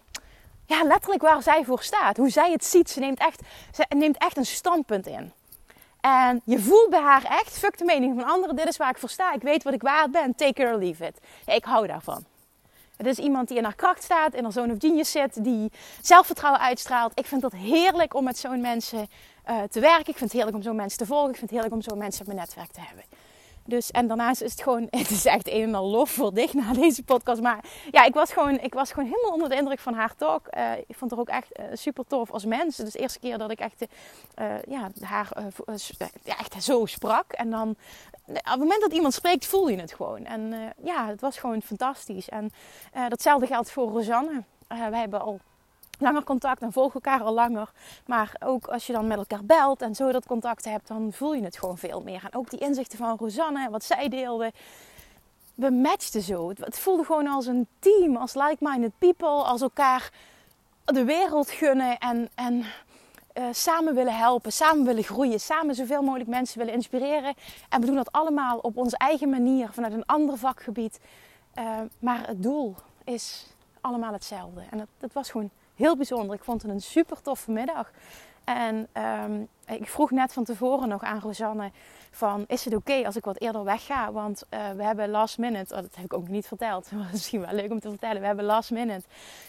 [0.65, 2.17] ja, letterlijk waar zij voor staat.
[2.17, 2.89] Hoe zij het ziet.
[2.89, 3.41] Ze neemt echt,
[3.73, 5.33] ze neemt echt een standpunt in.
[6.07, 8.97] En je voelt bij haar echt, fuck de mening van anderen, dit is waar ik
[8.97, 9.33] voor sta.
[9.33, 11.19] Ik weet wat ik waard ben, take it or leave it.
[11.45, 12.25] Ik hou daarvan.
[12.97, 15.71] Het is iemand die in haar kracht staat, in haar zoon of genius zit, die
[16.01, 17.19] zelfvertrouwen uitstraalt.
[17.19, 19.09] Ik vind het heerlijk om met zo'n mensen
[19.49, 20.07] uh, te werken.
[20.07, 21.29] Ik vind het heerlijk om zo'n mensen te volgen.
[21.29, 23.03] Ik vind het heerlijk om zo'n mensen op mijn netwerk te hebben.
[23.67, 26.53] Dus, en daarnaast is het gewoon, het is echt een en al lof voor dicht
[26.53, 27.41] na deze podcast.
[27.41, 30.47] Maar ja, ik was gewoon, ik was gewoon helemaal onder de indruk van haar talk.
[30.57, 32.75] Uh, ik vond haar ook echt uh, super tof als mens.
[32.75, 33.85] Dus de eerste keer dat ik echt
[34.39, 35.31] uh, ja, haar
[36.23, 37.31] echt zo sprak.
[37.31, 37.69] En dan,
[38.27, 40.25] op het moment dat iemand spreekt, voel je het gewoon.
[40.25, 42.29] En ja, het was gewoon fantastisch.
[42.29, 42.51] En
[43.07, 44.43] datzelfde geldt voor Rosanne.
[44.67, 45.39] wij hebben al
[45.97, 47.71] langer contact en volgen elkaar al langer.
[48.05, 51.33] Maar ook als je dan met elkaar belt en zo dat contact hebt, dan voel
[51.33, 52.21] je het gewoon veel meer.
[52.23, 54.51] En ook die inzichten van Rosanne en wat zij deelde.
[55.55, 56.49] We matchten zo.
[56.49, 60.11] Het voelde gewoon als een team, als like-minded people, als elkaar
[60.85, 62.65] de wereld gunnen en, en
[63.37, 67.33] uh, samen willen helpen, samen willen groeien, samen zoveel mogelijk mensen willen inspireren.
[67.69, 70.99] En we doen dat allemaal op onze eigen manier, vanuit een ander vakgebied.
[71.55, 73.47] Uh, maar het doel is
[73.81, 74.63] allemaal hetzelfde.
[74.69, 76.35] En dat, dat was gewoon heel bijzonder.
[76.35, 77.91] Ik vond het een super toffe middag.
[78.43, 78.87] En
[79.25, 81.71] um, ik vroeg net van tevoren nog aan Rosanne
[82.11, 84.11] van is het oké als ik wat eerder wegga?
[84.11, 87.53] Want uh, we hebben last minute, oh, dat heb ik ook niet verteld, misschien wel
[87.53, 88.19] leuk om te vertellen.
[88.19, 89.05] We hebben last minute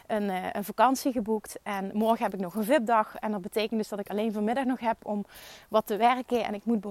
[0.06, 3.14] een, uh, een vakantie geboekt en morgen heb ik nog een VIP-dag.
[3.16, 5.24] En dat betekent dus dat ik alleen vanmiddag nog heb om
[5.68, 6.44] wat te werken.
[6.44, 6.86] En ik moet,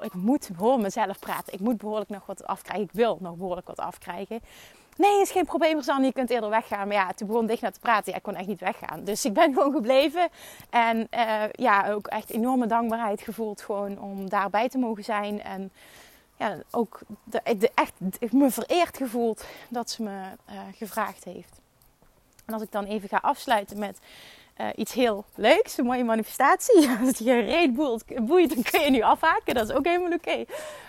[0.00, 1.52] ik moet hoor mezelf praten.
[1.52, 2.84] Ik moet behoorlijk nog wat afkrijgen.
[2.84, 4.40] Ik wil nog behoorlijk wat afkrijgen.
[4.96, 6.06] Nee, is geen probleem, Rosanne.
[6.06, 6.86] Je kunt eerder weggaan.
[6.86, 8.12] Maar ja, toen begon dicht naar te praten.
[8.12, 9.04] Ja, ik kon echt niet weggaan.
[9.04, 10.28] Dus ik ben gewoon gebleven.
[10.70, 15.42] En uh, ja, ook echt enorme dankbaarheid gevoeld gewoon om daarbij te mogen zijn.
[15.42, 15.70] En
[16.36, 20.10] ja, ook de, de echt me vereerd gevoeld dat ze me
[20.50, 21.60] uh, gevraagd heeft.
[22.46, 23.98] En als ik dan even ga afsluiten met
[24.60, 26.88] uh, iets heel leuks, een mooie manifestatie.
[27.06, 29.54] Als je reet boeit, boeit, dan kun je nu afhaken.
[29.54, 30.44] Dat is ook helemaal oké.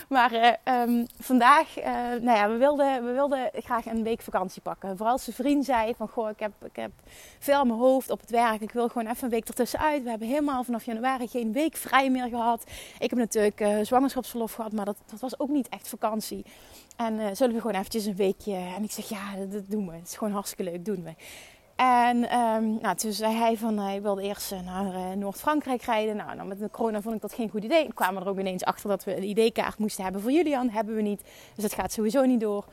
[0.10, 1.86] Maar uh, um, vandaag, uh,
[2.22, 4.98] nou ja, we wilden, we wilden graag een week vakantie pakken.
[4.98, 6.92] Vooral zijn vriend zei van, goh, ik heb, ik heb
[7.40, 8.62] veel aan mijn hoofd op het werk.
[8.62, 10.04] Ik wil gewoon even een week ertussenuit.
[10.04, 12.64] We hebben helemaal vanaf januari geen week vrij meer gehad.
[13.00, 16.46] Ik heb natuurlijk zwangerschapsverlof gehad, maar dat, dat was ook niet echt vakantie.
[16.98, 18.56] En zullen we gewoon eventjes een weekje...
[18.56, 19.94] En ik zeg, ja, dat, dat doen we.
[19.96, 21.14] Het is gewoon hartstikke leuk, doen we.
[21.82, 26.16] En um, nou, toen zei hij van hij wilde eerst eh, naar uh, Noord-Frankrijk rijden.
[26.16, 27.88] Nou, nou, met de corona vond ik dat geen goed idee.
[27.88, 30.70] We kwamen er ook ineens achter dat we een ID-kaart moesten hebben voor Julian.
[30.70, 31.22] Hebben we niet.
[31.56, 32.66] Dus dat gaat sowieso niet door.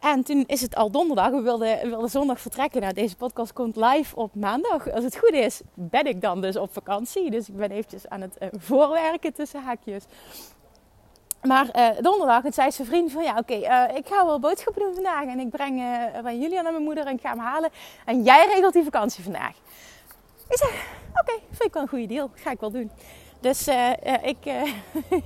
[0.00, 1.30] En toen is het al donderdag.
[1.30, 2.80] We wilden, we wilden zondag vertrekken.
[2.80, 4.90] Nou, deze podcast komt live op maandag.
[4.90, 7.30] Als het goed is, ben ik dan dus op vakantie.
[7.30, 10.04] Dus ik ben eventjes aan het voorwerken tussen haakjes.
[11.46, 14.82] Maar uh, donderdag, het zei zijn vriend van ja, oké, uh, ik ga wel boodschappen
[14.82, 15.26] doen vandaag.
[15.26, 17.70] En ik breng uh, bij Julia naar mijn moeder en ik ga hem halen.
[18.04, 19.54] En jij regelt die vakantie vandaag.
[20.48, 22.30] Ik zeg, oké, vind ik wel een goede deal.
[22.34, 22.90] Ga ik wel doen.
[23.40, 23.68] Dus
[24.22, 24.36] ik,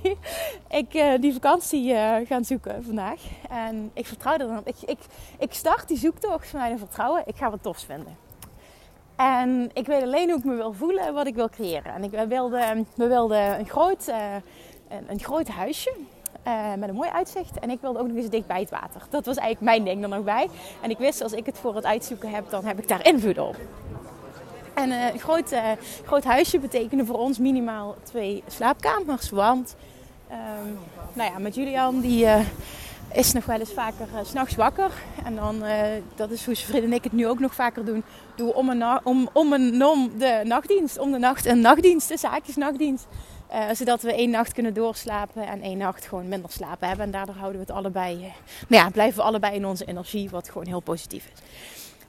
[0.81, 1.93] ik die vakantie
[2.25, 3.21] gaan zoeken vandaag.
[3.49, 4.67] En ik vertrouw er dan op.
[4.67, 4.99] Ik, ik,
[5.39, 7.23] ik start die zoektocht vanuit een vertrouwen.
[7.25, 8.17] Ik ga wat tofs vinden.
[9.15, 11.93] En ik weet alleen hoe ik me wil voelen en wat ik wil creëren.
[11.93, 14.11] En ik, we, wilden, we wilden een, groot,
[14.89, 15.91] een, een groot huisje.
[16.77, 17.59] met een mooi uitzicht.
[17.59, 19.01] En ik wilde ook nog eens dicht bij het water.
[19.09, 20.49] Dat was eigenlijk mijn ding er nog bij.
[20.81, 23.39] En ik wist, als ik het voor het uitzoeken heb, dan heb ik daar invloed
[23.39, 23.55] op.
[24.73, 25.71] En uh, een groot, uh,
[26.05, 29.29] groot huisje betekende voor ons minimaal twee slaapkamers.
[29.29, 29.75] Want
[30.31, 30.79] um,
[31.13, 32.27] nou ja, met Julian, die
[33.13, 34.91] is nog wel eens vaker s s'nachts wakker.
[35.25, 35.63] En dan,
[36.15, 38.03] dat is hoe zijn vriend en ik het nu ook nog vaker doen,
[38.35, 40.99] doen we om en om, om, en om de nachtdienst.
[40.99, 43.07] Om de nacht een nachtdienst, de zaakjes nachtdienst.
[43.71, 47.05] Zodat we één nacht kunnen doorslapen en één nacht gewoon minder slapen hebben.
[47.05, 48.17] En daardoor houden we het allebei,
[48.67, 51.39] nou ja, blijven we allebei in onze energie, wat gewoon heel positief is.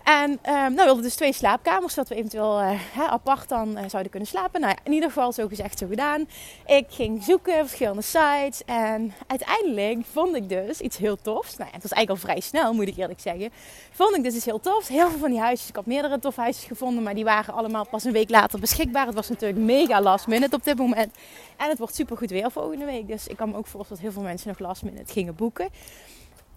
[0.04, 3.84] En um, nou, we wilden dus twee slaapkamers, zodat we eventueel uh, apart dan uh,
[3.86, 4.60] zouden kunnen slapen.
[4.60, 6.28] Nou ja, in ieder geval zo gezegd, zo gedaan.
[6.66, 8.64] Ik ging zoeken, verschillende sites.
[8.64, 11.56] En uiteindelijk vond ik dus iets heel tofs.
[11.56, 13.50] Nou het was eigenlijk al vrij snel, moet ik eerlijk zeggen.
[13.90, 14.88] Vond ik dus iets heel tofs.
[14.88, 15.68] Heel veel van die huisjes.
[15.68, 19.06] Ik had meerdere tof huisjes gevonden, maar die waren allemaal pas een week later beschikbaar.
[19.06, 21.14] Het was natuurlijk mega last minute op dit moment.
[21.56, 23.06] En het wordt super goed weer volgende week.
[23.08, 25.68] Dus ik kan me ook voorstellen dat heel veel mensen nog last minute gingen boeken.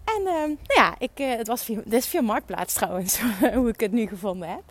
[0.04, 3.20] En uh, nou ja, ik, uh, het was via, is via Marktplaats trouwens,
[3.54, 4.62] hoe ik het nu gevonden heb.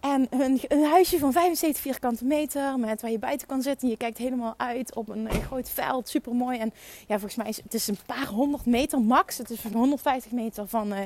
[0.00, 3.88] En een, een, huisje van 75 vierkante meter, met waar je buiten kan zitten.
[3.88, 6.58] Je kijkt helemaal uit op een, groot veld, super mooi.
[6.58, 9.38] En ja, volgens mij is het is een paar honderd meter max.
[9.38, 10.98] Het is 150 meter van, uh,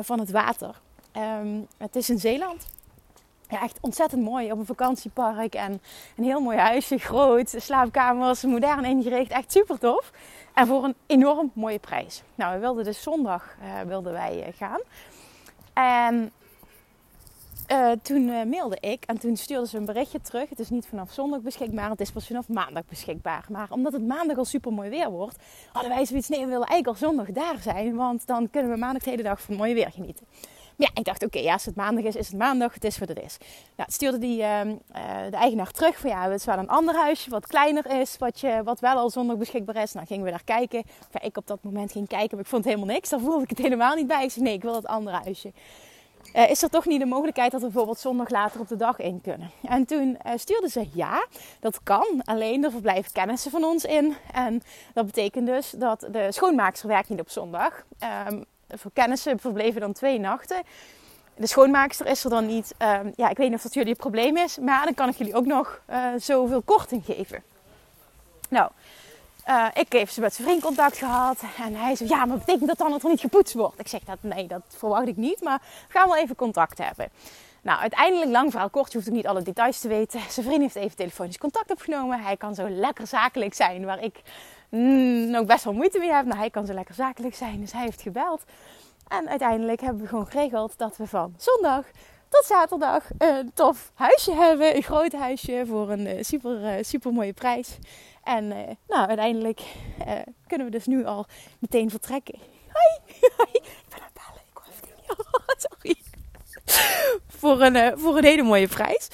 [0.00, 0.80] van het water.
[1.16, 2.66] Um, het is in Zeeland.
[3.48, 5.54] Ja, echt ontzettend mooi op een vakantiepark.
[5.54, 5.80] En
[6.16, 9.30] een heel mooi huisje, groot, slaapkamers, modern ingericht.
[9.30, 10.12] Echt super tof.
[10.56, 12.22] En voor een enorm mooie prijs.
[12.34, 14.80] Nou, we wilden dus zondag uh, wilden wij uh, gaan.
[15.72, 16.32] En
[17.72, 20.48] uh, toen mailde ik en toen stuurde ze een berichtje terug.
[20.48, 23.46] Het is niet vanaf zondag beschikbaar, het is pas vanaf maandag beschikbaar.
[23.48, 25.38] Maar omdat het maandag al super mooi weer wordt,
[25.72, 26.28] hadden wij zoiets.
[26.28, 29.22] Nee, we willen eigenlijk al zondag daar zijn, want dan kunnen we maandag de hele
[29.22, 30.26] dag van het mooie weer genieten
[30.76, 32.74] ja, ik dacht, oké, ja, als het maandag is, is het maandag.
[32.74, 33.36] Het is wat het is.
[33.76, 34.60] Nou, stuurde die, uh,
[35.30, 38.60] de eigenaar terug van, ja, het is een ander huisje, wat kleiner is, wat, je,
[38.64, 39.92] wat wel al zondag beschikbaar is.
[39.92, 40.82] Nou, gingen we daar kijken.
[41.12, 43.08] Ja, ik op dat moment ging kijken, maar ik vond helemaal niks.
[43.08, 44.24] Daar voelde ik het helemaal niet bij.
[44.24, 45.52] Ik zei, nee, ik wil het andere huisje.
[46.34, 48.98] Uh, is er toch niet de mogelijkheid dat we bijvoorbeeld zondag later op de dag
[48.98, 49.50] in kunnen?
[49.62, 51.26] En toen uh, stuurde ze ja,
[51.60, 52.22] dat kan.
[52.24, 54.14] Alleen er verblijven kennissen van ons in.
[54.32, 54.62] En
[54.94, 57.84] dat betekent dus dat de schoonmaakster werkt niet op zondag.
[58.28, 60.62] Um, voor kennissen verbleven dan twee nachten.
[61.36, 62.74] De schoonmaakster is er dan niet.
[62.78, 64.58] Um, ja, ik weet niet of dat jullie een probleem is.
[64.58, 67.42] Maar dan kan ik jullie ook nog uh, zoveel korting geven.
[68.48, 68.70] Nou,
[69.48, 71.38] uh, ik heb ze met zijn vriend contact gehad.
[71.58, 73.80] En hij zei, ja, maar betekent dat dan dat er niet gepoetst wordt?
[73.80, 75.42] Ik zeg, dat, nee, dat verwacht ik niet.
[75.42, 77.08] Maar we gaan wel even contact hebben.
[77.66, 80.20] Nou, uiteindelijk, lang verhaal kort, je hoeft ook niet alle details te weten.
[80.30, 82.22] Zijn vriend heeft even telefonisch contact opgenomen.
[82.22, 84.20] Hij kan zo lekker zakelijk zijn, waar ik
[84.68, 86.24] mm, ook best wel moeite mee heb.
[86.24, 88.42] Nou, hij kan zo lekker zakelijk zijn, dus hij heeft gebeld.
[89.08, 91.84] En uiteindelijk hebben we gewoon geregeld dat we van zondag
[92.28, 94.76] tot zaterdag een tof huisje hebben.
[94.76, 97.78] Een groot huisje voor een uh, super, uh, super mooie prijs.
[98.22, 98.56] En uh,
[98.88, 99.60] nou, uiteindelijk
[100.46, 101.26] kunnen we dus nu al
[101.58, 102.38] meteen vertrekken.
[102.72, 103.50] Hoi, hoi.
[103.52, 104.42] ik ben aan het bellen.
[104.50, 105.64] Ik hoef niet.
[105.70, 106.04] Sorry.
[107.46, 109.08] Voor, een, voor een hele mooie prijs.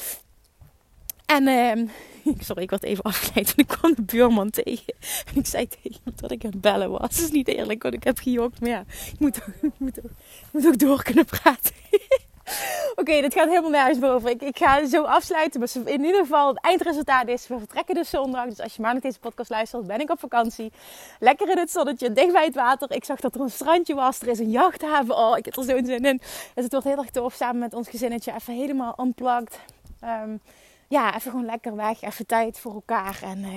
[1.27, 1.87] En ehm,
[2.47, 4.95] Sorry, ik werd even afgeleid en ik kwam de buurman tegen.
[5.27, 7.01] En ik zei tegen hem dat ik aan het bellen was.
[7.01, 8.61] Dat is niet eerlijk, want ik heb gejokt.
[8.61, 11.75] Maar ja, ik moet ik moet ook, ik moet ook door kunnen praten.
[13.01, 14.31] Oké, dit gaat helemaal nergens boven.
[14.31, 15.61] Ik, ik ga zo afsluiten.
[15.61, 18.45] Maar in ieder geval, het eindresultaat is: we vertrekken dus zondag.
[18.45, 20.73] Dus als je maandag deze podcast luistert, ben ik op vakantie.
[21.19, 22.93] Lekker in het zonnetje, dicht bij het water.
[22.93, 24.21] Ik zag dat er een strandje was.
[24.21, 25.17] Er is een jachthaven.
[25.17, 26.21] Oh, ik heb er zo'n zin in.
[26.55, 28.33] Dus het wordt heel erg tof samen met ons gezinnetje.
[28.35, 29.59] Even helemaal unplugged.
[30.05, 30.41] Um,
[30.89, 32.03] ja, even gewoon lekker weg.
[32.03, 33.19] Even tijd voor elkaar.
[33.23, 33.55] En uh,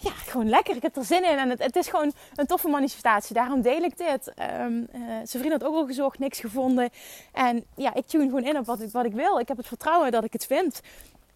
[0.00, 0.76] ja, gewoon lekker.
[0.76, 1.38] Ik heb er zin in.
[1.38, 3.34] En het, het, is gewoon een toffe manifestatie.
[3.34, 4.32] Daarom deel ik dit.
[4.60, 4.88] Um,
[5.24, 6.90] zijn vriend had ook al gezocht, niks gevonden.
[7.32, 9.38] En ja, ik tune gewoon in op wat ik, wat ik wil.
[9.38, 10.80] Ik heb het vertrouwen dat ik het vind.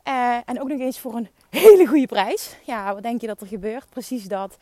[0.09, 2.57] Uh, en ook nog eens voor een hele goede prijs.
[2.65, 3.91] Ja, wat denk je dat er gebeurt?
[3.91, 4.57] Precies dat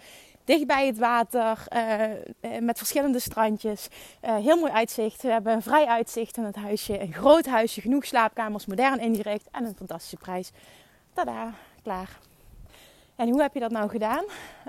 [0.44, 3.88] dicht bij het water, uh, met verschillende strandjes.
[4.20, 5.22] Heel mooi uitzicht.
[5.22, 7.00] We hebben een vrij uitzicht in het huisje.
[7.00, 10.50] Een groot huisje, genoeg slaapkamers, modern ingericht en een fantastische prijs.
[11.12, 12.18] Tada, klaar.
[13.16, 14.24] En hoe heb je dat nou gedaan?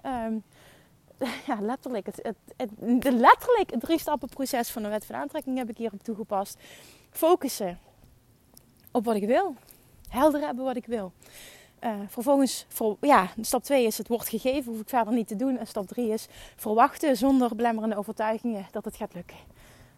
[0.05, 0.43] Um,
[1.47, 2.05] ja, letterlijk.
[2.05, 2.69] Het, het,
[3.13, 6.57] letterlijk drie stappen proces van de wet van aantrekking heb ik hierop toegepast.
[7.09, 7.79] Focussen
[8.91, 9.55] op wat ik wil.
[10.09, 11.11] Helder hebben wat ik wil.
[11.83, 15.35] Uh, vervolgens, voor, ja, stap 2 is het wordt gegeven, hoef ik verder niet te
[15.35, 15.57] doen.
[15.57, 19.37] En stap 3 is verwachten zonder belemmerende overtuigingen dat het gaat lukken.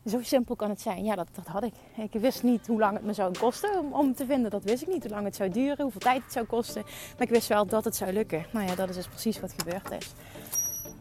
[0.05, 1.03] Zo simpel kan het zijn.
[1.03, 1.73] Ja, dat, dat had ik.
[2.11, 4.51] Ik wist niet hoe lang het me zou kosten om, om te vinden.
[4.51, 5.03] Dat wist ik niet.
[5.03, 6.81] Hoe lang het zou duren, hoeveel tijd het zou kosten.
[6.83, 8.45] Maar ik wist wel dat het zou lukken.
[8.51, 10.13] Nou ja, dat is dus precies wat gebeurd is.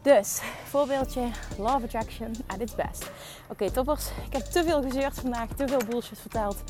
[0.01, 1.21] Dus, voorbeeldje,
[1.57, 3.11] love attraction at its best.
[3.49, 4.09] Oké, toppers.
[4.25, 6.63] Ik heb te veel gezeurd vandaag, te veel bullshit verteld.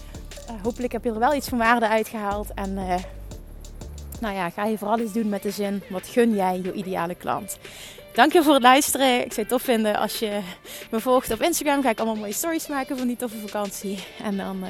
[0.49, 2.53] Uh, hopelijk heb je er wel iets van waarde uitgehaald.
[2.53, 2.95] En uh,
[4.21, 7.15] nou ja, ga je vooral iets doen met de zin, wat gun jij je ideale
[7.15, 7.57] klant?
[8.13, 9.15] Dank je voor het luisteren.
[9.15, 10.39] Ik zou het tof vinden als je
[10.91, 11.81] me volgt op Instagram.
[11.81, 13.99] Ga ik allemaal mooie stories maken van die toffe vakantie.
[14.23, 14.69] En dan uh,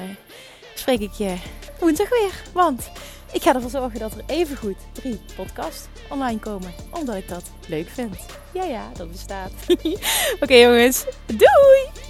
[0.74, 1.36] spreek ik je
[1.78, 2.42] woensdag weer.
[2.52, 2.90] Want
[3.32, 6.72] ik ga ervoor zorgen dat er evengoed drie podcasts online komen.
[6.90, 8.16] Omdat ik dat leuk vind.
[8.52, 9.52] Ja, ja, dat bestaat.
[10.42, 12.09] Oké jongens, doei!